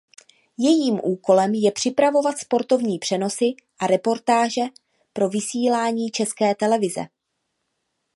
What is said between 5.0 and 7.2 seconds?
pro vysílání České televize.